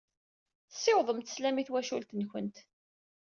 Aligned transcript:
Ssiwḍemt 0.73 1.31
sslam 1.31 1.57
i 1.61 1.63
twacult-nwent. 1.67 2.57